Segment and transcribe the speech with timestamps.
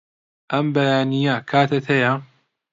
[0.51, 2.13] ئەم بەیانییە کاتت هەیە؟